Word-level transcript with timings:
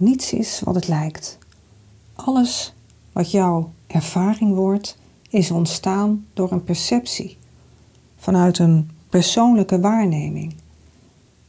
niets 0.00 0.32
is 0.32 0.60
wat 0.64 0.74
het 0.74 0.88
lijkt. 0.88 1.38
Alles 2.14 2.74
wat 3.12 3.30
jouw 3.30 3.70
ervaring 3.86 4.54
wordt, 4.54 4.98
is 5.30 5.50
ontstaan 5.50 6.26
door 6.34 6.52
een 6.52 6.64
perceptie, 6.64 7.36
vanuit 8.16 8.58
een 8.58 8.90
persoonlijke 9.08 9.80
waarneming. 9.80 10.54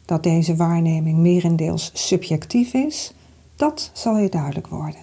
Dat 0.06 0.24
deze 0.24 0.56
waarneming 0.56 1.18
merendeels 1.18 1.92
subjectief 1.94 2.74
is, 2.74 3.14
dat 3.56 3.90
zal 3.94 4.18
je 4.18 4.30
duidelijk 4.30 4.68
worden. 4.68 5.02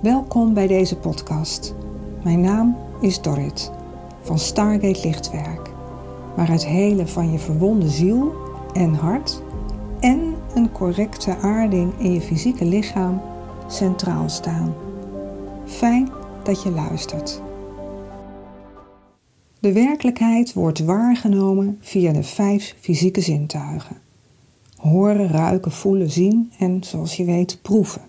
Welkom 0.00 0.54
bij 0.54 0.66
deze 0.66 0.96
podcast. 0.96 1.74
Mijn 2.24 2.40
naam 2.40 2.76
is 3.00 3.20
Dorrit 3.20 3.70
van 4.22 4.38
Stargate 4.38 5.00
Lichtwerk, 5.08 5.70
waar 6.36 6.48
het 6.48 6.66
hele 6.66 7.06
van 7.06 7.32
je 7.32 7.38
verwonde 7.38 7.88
ziel 7.88 8.32
en 8.72 8.94
hart 8.94 9.42
en 10.00 10.34
een 10.54 10.72
correcte 10.72 11.36
aarding 11.36 11.92
in 11.98 12.12
je 12.12 12.20
fysieke 12.20 12.64
lichaam 12.64 13.20
centraal 13.68 14.28
staan. 14.28 14.74
Fijn 15.66 16.08
dat 16.42 16.62
je 16.62 16.70
luistert. 16.70 17.42
De 19.58 19.72
werkelijkheid 19.72 20.52
wordt 20.52 20.84
waargenomen 20.84 21.78
via 21.80 22.12
de 22.12 22.22
vijf 22.22 22.76
fysieke 22.80 23.20
zintuigen: 23.20 23.96
horen, 24.76 25.28
ruiken, 25.28 25.72
voelen, 25.72 26.10
zien 26.10 26.52
en, 26.58 26.84
zoals 26.84 27.16
je 27.16 27.24
weet, 27.24 27.58
proeven. 27.62 28.02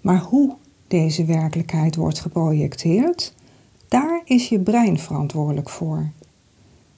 Maar 0.00 0.20
hoe 0.20 0.54
deze 0.88 1.24
werkelijkheid 1.24 1.96
wordt 1.96 2.20
geprojecteerd, 2.20 3.34
daar 3.88 4.22
is 4.24 4.48
je 4.48 4.58
brein 4.60 4.98
verantwoordelijk 4.98 5.68
voor. 5.68 6.10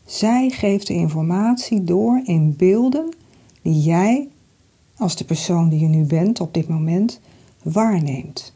Zij 0.05 0.51
geeft 0.51 0.87
de 0.87 0.95
informatie 0.95 1.85
door 1.85 2.21
in 2.25 2.55
beelden 2.57 3.15
die 3.65 3.81
jij, 3.81 4.29
als 4.97 5.17
de 5.17 5.25
persoon 5.25 5.69
die 5.69 5.81
je 5.81 5.87
nu 5.87 6.05
bent 6.05 6.41
op 6.41 6.55
dit 6.55 6.69
moment, 6.69 7.21
waarneemt, 7.63 8.53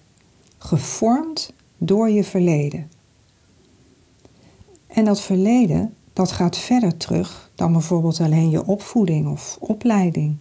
gevormd 0.59 1.53
door 1.79 2.11
je 2.11 2.25
verleden. 2.25 2.91
En 4.87 5.05
dat 5.05 5.21
verleden, 5.21 5.95
dat 6.13 6.33
gaat 6.33 6.57
verder 6.57 6.97
terug 6.97 7.51
dan 7.55 7.73
bijvoorbeeld 7.73 8.21
alleen 8.21 8.51
je 8.51 8.67
opvoeding 8.67 9.29
of 9.29 9.57
opleiding, 9.61 10.37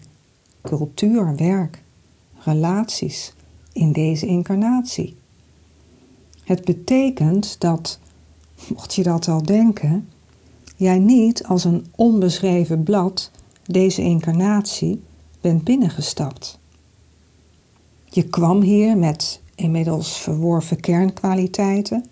cultuur, 0.61 1.35
werk, 1.35 1.83
relaties 2.37 3.33
in 3.73 3.91
deze 3.91 4.25
incarnatie. 4.25 5.15
Het 6.43 6.65
betekent 6.65 7.59
dat, 7.59 7.99
mocht 8.73 8.95
je 8.95 9.03
dat 9.03 9.27
al 9.27 9.43
denken, 9.43 10.09
jij 10.75 10.99
niet 10.99 11.43
als 11.43 11.63
een 11.63 11.85
onbeschreven 11.95 12.83
blad 12.83 13.31
deze 13.67 14.01
incarnatie 14.01 15.01
bent 15.41 15.63
binnengestapt. 15.63 16.59
Je 18.05 18.23
kwam 18.23 18.61
hier 18.61 18.97
met 18.97 19.41
inmiddels 19.55 20.17
verworven 20.17 20.79
kernkwaliteiten 20.79 22.05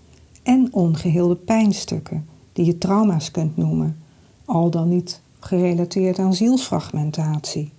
en 0.44 0.68
ongeheelde 0.74 1.36
pijnstukken, 1.36 2.28
die 2.54 2.66
je 2.66 2.78
trauma's 2.78 3.32
kunt 3.32 3.58
noemen, 3.58 3.98
al 4.46 4.70
dan 4.70 4.90
niet 4.90 5.22
gerelateerd 5.40 6.20
aan 6.20 6.34
zielsfragmentatie. 6.34 7.72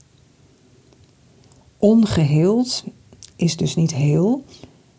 Ongeheeld 1.77 2.85
is 3.37 3.57
dus 3.57 3.77
niet 3.77 3.95
heel, 3.95 4.45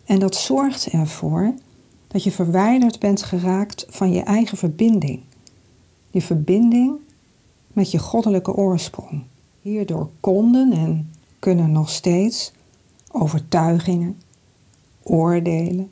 en 0.04 0.18
dat 0.18 0.34
zorgt 0.34 0.86
ervoor 0.86 1.54
dat 2.06 2.24
je 2.24 2.30
verwijderd 2.30 2.98
bent 2.98 3.22
geraakt 3.22 3.86
van 3.88 4.12
je 4.12 4.20
eigen 4.20 4.58
verbinding. 4.58 5.20
Je 6.10 6.22
verbinding 6.22 6.92
met 7.72 7.90
je 7.90 7.98
goddelijke 7.98 8.54
oorsprong. 8.54 9.22
Hierdoor 9.60 10.10
konden 10.20 10.72
en 10.72 11.12
kunnen 11.38 11.72
nog 11.72 11.90
steeds 11.90 12.52
overtuigingen, 13.12 14.16
oordelen, 15.02 15.90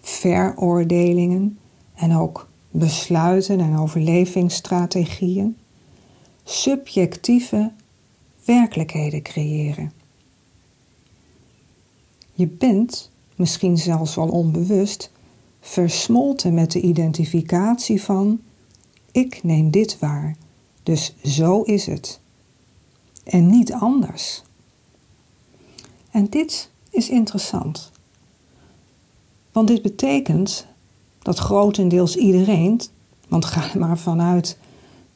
veroordelingen 0.00 1.58
en 1.94 2.16
ook 2.16 2.48
besluiten 2.70 3.60
en 3.60 3.78
overlevingsstrategieën 3.78 5.56
subjectieve 6.44 7.72
werkelijkheden 8.44 9.22
creëren. 9.22 9.92
Je 12.32 12.46
bent, 12.46 13.10
misschien 13.36 13.78
zelfs 13.78 14.14
wel 14.14 14.28
onbewust, 14.28 15.10
versmolten 15.60 16.54
met 16.54 16.72
de 16.72 16.80
identificatie 16.80 18.02
van 18.02 18.40
ik 19.12 19.42
neem 19.42 19.70
dit 19.70 19.98
waar, 19.98 20.36
dus 20.88 21.14
zo 21.24 21.62
is 21.62 21.86
het. 21.86 22.20
En 23.24 23.46
niet 23.46 23.72
anders. 23.72 24.42
En 26.10 26.26
dit 26.30 26.70
is 26.90 27.08
interessant. 27.08 27.90
Want 29.52 29.68
dit 29.68 29.82
betekent 29.82 30.66
dat 31.22 31.38
grotendeels 31.38 32.16
iedereen, 32.16 32.80
want 33.28 33.44
ga 33.44 33.72
er 33.72 33.78
maar 33.78 33.98
vanuit 33.98 34.58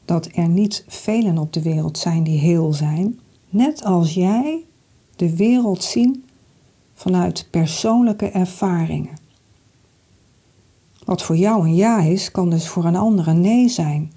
dat 0.04 0.28
er 0.34 0.48
niet 0.48 0.84
velen 0.88 1.38
op 1.38 1.52
de 1.52 1.62
wereld 1.62 1.98
zijn 1.98 2.24
die 2.24 2.38
heel 2.38 2.72
zijn, 2.72 3.20
net 3.48 3.84
als 3.84 4.14
jij 4.14 4.64
de 5.16 5.36
wereld 5.36 5.84
zien 5.84 6.24
vanuit 6.94 7.48
persoonlijke 7.50 8.28
ervaringen. 8.28 9.16
Wat 11.04 11.22
voor 11.22 11.36
jou 11.36 11.66
een 11.66 11.74
ja 11.74 12.00
is, 12.00 12.30
kan 12.30 12.50
dus 12.50 12.68
voor 12.68 12.84
een 12.84 12.96
ander 12.96 13.28
een 13.28 13.40
nee 13.40 13.68
zijn. 13.68 14.12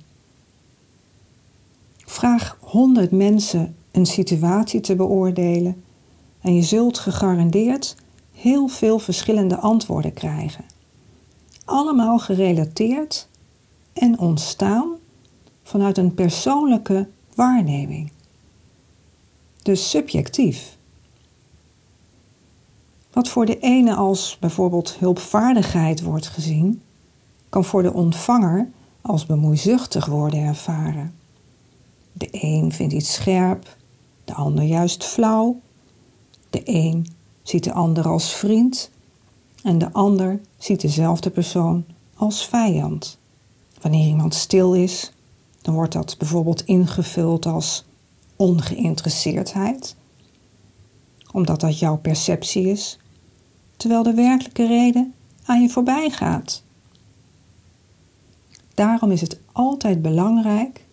Vraag 2.16 2.58
honderd 2.62 3.12
mensen 3.12 3.76
een 3.92 4.06
situatie 4.06 4.80
te 4.80 4.96
beoordelen 4.96 5.84
en 6.42 6.56
je 6.56 6.62
zult 6.62 6.98
gegarandeerd 6.98 7.96
heel 8.32 8.68
veel 8.68 9.00
verschillende 9.00 9.58
antwoorden 9.58 10.14
krijgen. 10.14 10.66
Allemaal 11.66 12.20
gerelateerd 12.20 13.28
en 13.94 14.20
ontstaan 14.20 14.90
vanuit 15.64 15.98
een 15.98 16.14
persoonlijke 16.14 17.08
waarneming. 17.34 18.12
Dus 19.62 19.90
subjectief. 19.90 20.78
Wat 23.12 23.30
voor 23.30 23.46
de 23.46 23.60
ene 23.60 23.96
als 23.96 24.38
bijvoorbeeld 24.40 24.96
hulpvaardigheid 25.00 26.02
wordt 26.02 26.28
gezien, 26.28 26.82
kan 27.50 27.66
voor 27.66 27.84
de 27.84 27.94
ontvanger 27.94 28.70
als 29.02 29.26
bemoeizuchtig 29.26 30.06
worden 30.06 30.40
ervaren. 30.40 31.24
De 32.18 32.28
een 32.32 32.72
vindt 32.72 32.94
iets 32.94 33.14
scherp, 33.14 33.78
de 34.24 34.34
ander 34.34 34.64
juist 34.64 35.04
flauw. 35.04 35.60
De 36.50 36.62
een 36.64 37.08
ziet 37.44 37.64
de 37.64 37.74
ander 37.74 38.08
als 38.08 38.34
vriend 38.34 38.90
en 39.64 39.78
de 39.78 39.94
ander 39.94 40.40
ziet 40.58 40.82
dezelfde 40.82 41.30
persoon 41.30 41.86
als 42.16 42.48
vijand. 42.48 43.18
Wanneer 43.82 44.08
iemand 44.08 44.34
stil 44.34 44.74
is, 44.74 45.12
dan 45.62 45.74
wordt 45.74 45.94
dat 45.94 46.16
bijvoorbeeld 46.18 46.66
ingevuld 46.66 47.46
als 47.46 47.86
ongeïnteresseerdheid, 48.36 49.96
omdat 51.32 51.60
dat 51.60 51.80
jouw 51.80 51.98
perceptie 51.98 52.68
is, 52.68 53.00
terwijl 53.78 54.04
de 54.04 54.14
werkelijke 54.14 54.68
reden 54.68 55.14
aan 55.46 55.62
je 55.62 55.70
voorbij 55.70 56.10
gaat. 56.10 56.64
Daarom 58.74 59.12
is 59.12 59.22
het 59.22 59.40
altijd 59.52 60.02
belangrijk, 60.02 60.85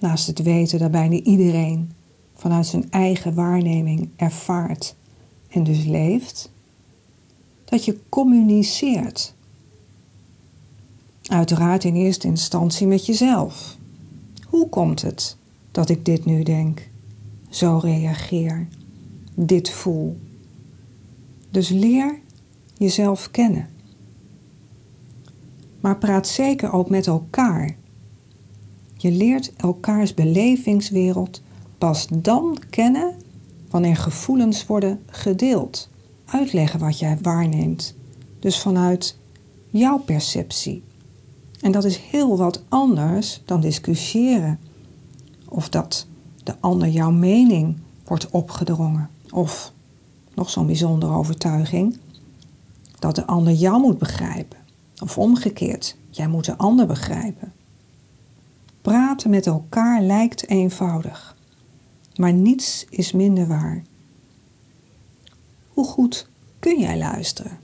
naast 0.00 0.26
het 0.26 0.42
weten 0.42 0.78
dat 0.78 0.90
bijna 0.90 1.16
iedereen 1.16 1.90
vanuit 2.34 2.66
zijn 2.66 2.90
eigen 2.90 3.34
waarneming 3.34 4.08
ervaart 4.16 4.94
en 5.48 5.64
dus 5.64 5.84
leeft, 5.84 6.50
dat 7.64 7.84
je 7.84 7.98
communiceert. 8.08 9.34
Uiteraard 11.22 11.84
in 11.84 11.94
eerste 11.94 12.26
instantie 12.26 12.86
met 12.86 13.06
jezelf. 13.06 13.76
Hoe 14.46 14.68
komt 14.68 15.02
het 15.02 15.36
dat 15.70 15.88
ik 15.88 16.04
dit 16.04 16.24
nu 16.24 16.42
denk, 16.42 16.88
zo 17.48 17.78
reageer, 17.82 18.68
dit 19.34 19.70
voel? 19.70 20.16
Dus 21.50 21.68
leer 21.68 22.20
jezelf 22.76 23.30
kennen. 23.30 23.68
Maar 25.80 25.98
praat 25.98 26.28
zeker 26.28 26.72
ook 26.72 26.88
met 26.88 27.06
elkaar. 27.06 27.76
Je 29.00 29.12
leert 29.12 29.52
elkaars 29.56 30.14
belevingswereld 30.14 31.42
pas 31.78 32.06
dan 32.10 32.58
kennen 32.70 33.14
wanneer 33.70 33.96
gevoelens 33.96 34.66
worden 34.66 35.02
gedeeld. 35.06 35.88
Uitleggen 36.24 36.80
wat 36.80 36.98
jij 36.98 37.18
waarneemt. 37.22 37.94
Dus 38.40 38.58
vanuit 38.58 39.18
jouw 39.70 39.98
perceptie. 39.98 40.82
En 41.60 41.72
dat 41.72 41.84
is 41.84 41.96
heel 41.96 42.36
wat 42.36 42.62
anders 42.68 43.42
dan 43.44 43.60
discussiëren. 43.60 44.58
Of 45.48 45.68
dat 45.68 46.06
de 46.44 46.54
ander 46.60 46.88
jouw 46.88 47.10
mening 47.10 47.76
wordt 48.04 48.30
opgedrongen. 48.30 49.10
Of 49.30 49.72
nog 50.34 50.50
zo'n 50.50 50.66
bijzondere 50.66 51.12
overtuiging, 51.12 51.98
dat 52.98 53.14
de 53.14 53.26
ander 53.26 53.52
jou 53.52 53.80
moet 53.80 53.98
begrijpen. 53.98 54.58
Of 55.02 55.18
omgekeerd, 55.18 55.96
jij 56.10 56.28
moet 56.28 56.44
de 56.44 56.56
ander 56.56 56.86
begrijpen. 56.86 57.52
Praten 58.88 59.30
met 59.30 59.46
elkaar 59.46 60.02
lijkt 60.02 60.48
eenvoudig. 60.48 61.36
maar 62.16 62.32
niets 62.32 62.86
is 62.90 63.12
minder 63.12 63.46
waar. 63.46 63.82
Hoe 65.68 65.84
goed 65.84 66.28
kun 66.58 66.78
jij 66.80 66.98
luisteren? 66.98 67.58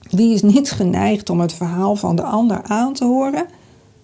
Wie 0.00 0.34
is 0.34 0.42
niet 0.42 0.70
geneigd 0.70 1.30
om 1.30 1.40
het 1.40 1.52
verhaal 1.52 1.96
van 1.96 2.16
de 2.16 2.22
ander 2.22 2.62
aan 2.62 2.92
te 2.92 3.04
horen 3.04 3.46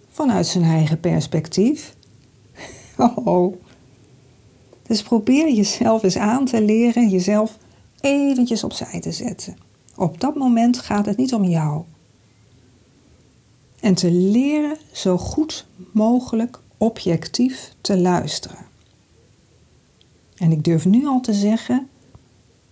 vanuit 0.09 0.47
zijn 0.47 0.65
eigen 0.65 1.01
perspectief? 1.01 1.95
Oh. 3.25 3.57
Dus 4.83 5.03
probeer 5.03 5.53
jezelf 5.53 6.03
eens 6.03 6.19
aan 6.19 6.45
te 6.45 6.63
leren 6.63 7.09
jezelf 7.09 7.59
eventjes 8.01 8.65
opzij 8.65 9.01
te 9.01 9.13
zetten. 9.13 9.57
Op 9.97 10.21
dat 10.21 10.35
moment 10.35 10.79
gaat 10.79 11.07
het 11.07 11.17
niet 11.17 11.35
om 11.35 11.45
jou. 11.45 11.85
En 13.81 13.95
te 13.95 14.11
leren 14.11 14.77
zo 14.93 15.19
goed 15.19 15.67
mogelijk 15.93 16.61
objectief 16.79 17.75
te 17.81 17.99
luisteren. 17.99 18.67
En 20.37 20.53
ik 20.53 20.65
durf 20.65 20.85
nu 20.85 21.07
al 21.07 21.21
te 21.21 21.35
zeggen 21.35 21.89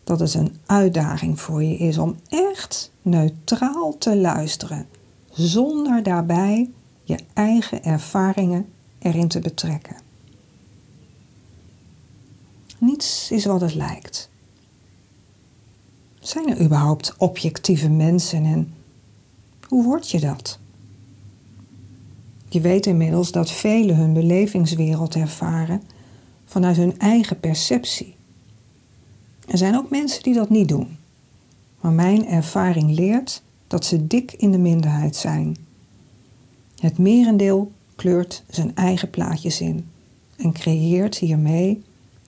dat 0.04 0.20
het 0.20 0.34
een 0.34 0.56
uitdaging 0.66 1.40
voor 1.40 1.62
je 1.62 1.76
is 1.76 1.98
om 1.98 2.16
echt 2.28 2.90
neutraal 3.02 3.98
te 3.98 4.16
luisteren, 4.16 4.86
zonder 5.30 6.02
daarbij 6.02 6.70
je 7.02 7.18
eigen 7.32 7.84
ervaringen 7.84 8.68
erin 8.98 9.28
te 9.28 9.40
betrekken. 9.40 9.96
Niets 12.78 13.30
is 13.30 13.44
wat 13.44 13.60
het 13.60 13.74
lijkt. 13.74 14.30
Zijn 16.20 16.48
er 16.48 16.60
überhaupt 16.60 17.14
objectieve 17.18 17.88
mensen 17.88 18.44
en 18.44 18.74
hoe 19.68 19.84
word 19.84 20.10
je 20.10 20.20
dat? 20.20 20.58
Je 22.48 22.60
weet 22.60 22.86
inmiddels 22.86 23.30
dat 23.30 23.50
velen 23.50 23.96
hun 23.96 24.12
belevingswereld 24.12 25.14
ervaren 25.14 25.82
vanuit 26.44 26.76
hun 26.76 26.98
eigen 26.98 27.40
perceptie. 27.40 28.14
Er 29.46 29.58
zijn 29.58 29.76
ook 29.76 29.90
mensen 29.90 30.22
die 30.22 30.34
dat 30.34 30.50
niet 30.50 30.68
doen. 30.68 30.96
Maar 31.80 31.92
mijn 31.92 32.26
ervaring 32.26 32.90
leert 32.90 33.42
dat 33.66 33.84
ze 33.84 34.06
dik 34.06 34.32
in 34.32 34.50
de 34.50 34.58
minderheid 34.58 35.16
zijn. 35.16 35.56
Het 36.76 36.98
merendeel 36.98 37.72
kleurt 37.96 38.44
zijn 38.48 38.74
eigen 38.74 39.10
plaatjes 39.10 39.60
in 39.60 39.88
en 40.36 40.52
creëert 40.52 41.18
hiermee 41.18 41.82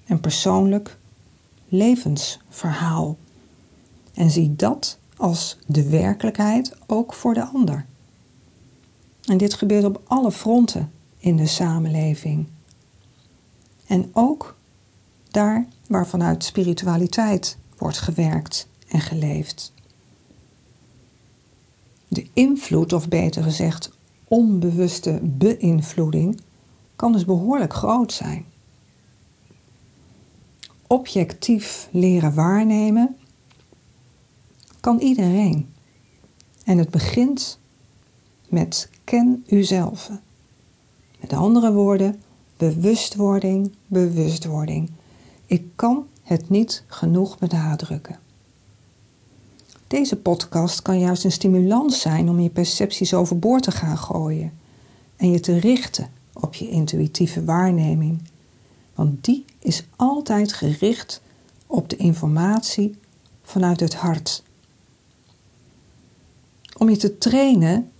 een 0.06 0.20
persoonlijk 0.20 0.98
levensverhaal. 1.68 3.16
En 4.14 4.30
ziet 4.30 4.58
dat 4.58 4.98
als 5.16 5.58
de 5.66 5.88
werkelijkheid 5.88 6.76
ook 6.86 7.14
voor 7.14 7.34
de 7.34 7.44
ander. 7.44 7.86
En 9.28 9.36
dit 9.38 9.54
gebeurt 9.54 9.84
op 9.84 10.02
alle 10.06 10.32
fronten 10.32 10.92
in 11.18 11.36
de 11.36 11.46
samenleving. 11.46 12.46
En 13.86 14.10
ook 14.12 14.56
daar 15.30 15.66
waar 15.86 16.06
vanuit 16.06 16.44
spiritualiteit 16.44 17.58
wordt 17.76 17.98
gewerkt 17.98 18.68
en 18.88 19.00
geleefd. 19.00 19.72
De 22.08 22.26
invloed, 22.32 22.92
of 22.92 23.08
beter 23.08 23.42
gezegd 23.42 23.90
onbewuste 24.24 25.20
beïnvloeding, 25.22 26.40
kan 26.96 27.12
dus 27.12 27.24
behoorlijk 27.24 27.74
groot 27.74 28.12
zijn. 28.12 28.44
Objectief 30.86 31.88
leren 31.90 32.34
waarnemen 32.34 33.16
kan 34.80 34.98
iedereen. 34.98 35.74
En 36.64 36.78
het 36.78 36.90
begint 36.90 37.58
met 38.48 38.90
ken 39.08 39.44
uzelf. 39.46 40.10
Met 41.20 41.32
andere 41.32 41.72
woorden, 41.72 42.22
bewustwording, 42.56 43.72
bewustwording. 43.86 44.90
Ik 45.46 45.66
kan 45.74 46.06
het 46.22 46.48
niet 46.48 46.84
genoeg 46.86 47.38
benadrukken. 47.38 48.18
Deze 49.86 50.16
podcast 50.16 50.82
kan 50.82 50.98
juist 50.98 51.24
een 51.24 51.32
stimulans 51.32 52.00
zijn 52.00 52.28
om 52.28 52.40
je 52.40 52.50
percepties 52.50 53.14
overboord 53.14 53.62
te 53.62 53.70
gaan 53.70 53.98
gooien 53.98 54.52
en 55.16 55.30
je 55.30 55.40
te 55.40 55.58
richten 55.58 56.10
op 56.32 56.54
je 56.54 56.68
intuïtieve 56.68 57.44
waarneming. 57.44 58.22
Want 58.94 59.24
die 59.24 59.44
is 59.58 59.84
altijd 59.96 60.52
gericht 60.52 61.22
op 61.66 61.88
de 61.88 61.96
informatie 61.96 62.94
vanuit 63.42 63.80
het 63.80 63.94
hart. 63.94 64.42
Om 66.76 66.88
je 66.90 66.96
te 66.96 67.18
trainen 67.18 67.90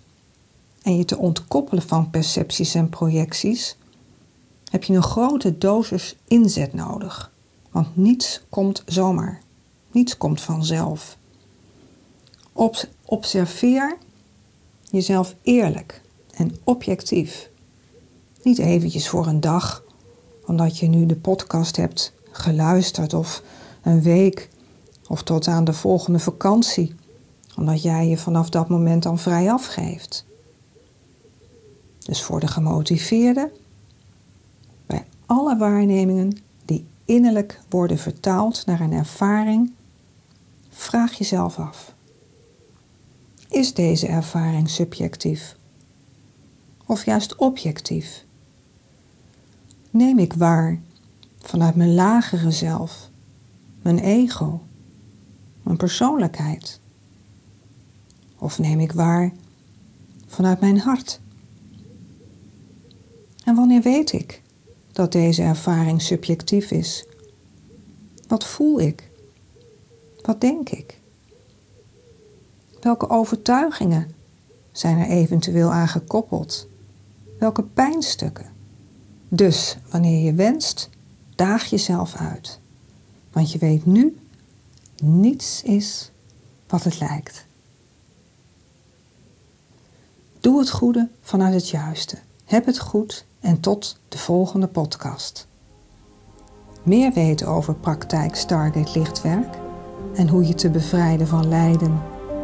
en 0.88 0.96
je 0.96 1.04
te 1.04 1.18
ontkoppelen 1.18 1.82
van 1.82 2.10
percepties 2.10 2.74
en 2.74 2.88
projecties, 2.88 3.76
heb 4.70 4.84
je 4.84 4.94
een 4.94 5.02
grote 5.02 5.58
dosis 5.58 6.16
inzet 6.28 6.74
nodig. 6.74 7.32
Want 7.70 7.96
niets 7.96 8.42
komt 8.48 8.82
zomaar. 8.86 9.40
Niets 9.90 10.16
komt 10.16 10.40
vanzelf. 10.40 11.16
observeer 13.04 13.96
jezelf 14.90 15.34
eerlijk 15.42 16.02
en 16.34 16.56
objectief. 16.64 17.50
Niet 18.42 18.58
eventjes 18.58 19.08
voor 19.08 19.26
een 19.26 19.40
dag, 19.40 19.82
omdat 20.46 20.78
je 20.78 20.86
nu 20.86 21.06
de 21.06 21.16
podcast 21.16 21.76
hebt 21.76 22.12
geluisterd 22.30 23.14
of 23.14 23.42
een 23.82 24.02
week 24.02 24.48
of 25.08 25.22
tot 25.22 25.46
aan 25.46 25.64
de 25.64 25.72
volgende 25.72 26.18
vakantie, 26.18 26.94
omdat 27.56 27.82
jij 27.82 28.08
je 28.08 28.16
vanaf 28.16 28.50
dat 28.50 28.68
moment 28.68 29.02
dan 29.02 29.18
vrij 29.18 29.52
afgeeft. 29.52 30.26
Dus 32.08 32.22
voor 32.22 32.40
de 32.40 32.46
gemotiveerde, 32.46 33.52
bij 34.86 35.04
alle 35.26 35.56
waarnemingen 35.56 36.38
die 36.64 36.86
innerlijk 37.04 37.60
worden 37.68 37.98
vertaald 37.98 38.66
naar 38.66 38.80
een 38.80 38.92
ervaring, 38.92 39.72
vraag 40.68 41.12
jezelf 41.12 41.58
af: 41.58 41.94
is 43.48 43.74
deze 43.74 44.06
ervaring 44.06 44.70
subjectief 44.70 45.56
of 46.86 47.04
juist 47.04 47.36
objectief? 47.36 48.24
Neem 49.90 50.18
ik 50.18 50.32
waar 50.32 50.80
vanuit 51.38 51.74
mijn 51.74 51.94
lagere 51.94 52.50
zelf, 52.50 53.10
mijn 53.82 53.98
ego, 53.98 54.62
mijn 55.62 55.76
persoonlijkheid? 55.76 56.80
Of 58.38 58.58
neem 58.58 58.80
ik 58.80 58.92
waar 58.92 59.32
vanuit 60.26 60.60
mijn 60.60 60.78
hart? 60.78 61.20
En 63.48 63.54
wanneer 63.54 63.82
weet 63.82 64.12
ik 64.12 64.42
dat 64.92 65.12
deze 65.12 65.42
ervaring 65.42 66.02
subjectief 66.02 66.70
is? 66.70 67.06
Wat 68.26 68.46
voel 68.46 68.80
ik? 68.80 69.10
Wat 70.22 70.40
denk 70.40 70.68
ik? 70.68 71.00
Welke 72.80 73.08
overtuigingen 73.10 74.10
zijn 74.72 74.98
er 74.98 75.08
eventueel 75.08 75.72
aan 75.72 75.88
gekoppeld? 75.88 76.68
Welke 77.38 77.62
pijnstukken? 77.62 78.52
Dus 79.28 79.76
wanneer 79.90 80.24
je 80.24 80.34
wenst, 80.34 80.90
daag 81.34 81.64
jezelf 81.64 82.14
uit. 82.14 82.60
Want 83.32 83.52
je 83.52 83.58
weet 83.58 83.86
nu, 83.86 84.16
niets 85.02 85.62
is 85.62 86.10
wat 86.66 86.84
het 86.84 87.00
lijkt. 87.00 87.46
Doe 90.40 90.58
het 90.58 90.70
goede 90.70 91.08
vanuit 91.20 91.54
het 91.54 91.68
juiste. 91.68 92.18
Heb 92.44 92.66
het 92.66 92.78
goed 92.78 93.26
en 93.40 93.60
tot 93.60 94.00
de 94.08 94.18
volgende 94.18 94.66
podcast. 94.66 95.48
Meer 96.82 97.12
weten 97.12 97.46
over 97.46 97.74
praktijk 97.74 98.34
Stargate 98.34 98.98
Lichtwerk 98.98 99.56
en 100.14 100.28
hoe 100.28 100.46
je 100.46 100.54
te 100.54 100.70
bevrijden 100.70 101.26
van 101.26 101.48
lijden, 101.48 102.02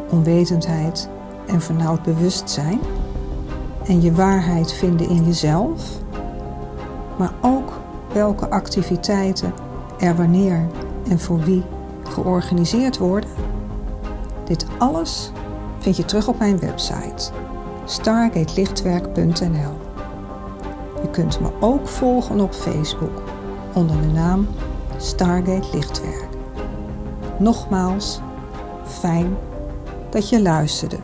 onwetendheid 0.09 1.09
en 1.47 1.61
vernauwd 1.61 2.03
bewustzijn 2.03 2.79
en 3.85 4.01
je 4.01 4.11
waarheid 4.11 4.73
vinden 4.73 5.09
in 5.09 5.25
jezelf, 5.25 5.99
maar 7.17 7.33
ook 7.41 7.73
welke 8.13 8.49
activiteiten 8.49 9.53
er 9.99 10.15
wanneer 10.15 10.67
en 11.09 11.19
voor 11.19 11.39
wie 11.39 11.63
georganiseerd 12.03 12.97
worden. 12.97 13.29
Dit 14.43 14.65
alles 14.77 15.31
vind 15.79 15.97
je 15.97 16.05
terug 16.05 16.27
op 16.27 16.39
mijn 16.39 16.59
website 16.59 17.31
stargatelichtwerk.nl. 17.85 19.84
Je 21.05 21.11
kunt 21.11 21.39
me 21.39 21.49
ook 21.59 21.87
volgen 21.87 22.39
op 22.39 22.53
Facebook 22.53 23.21
onder 23.73 24.01
de 24.01 24.07
naam 24.07 24.47
Stargate 24.97 25.67
Lichtwerk. 25.73 26.27
Nogmaals, 27.39 28.19
fijn 28.85 29.37
dat 30.09 30.29
je 30.29 30.41
luisterde. 30.41 30.97